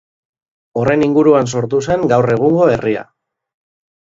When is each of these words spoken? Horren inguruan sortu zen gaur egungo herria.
Horren 0.83 1.03
inguruan 1.07 1.51
sortu 1.55 1.81
zen 1.89 2.07
gaur 2.13 2.31
egungo 2.37 2.67
herria. 2.77 3.05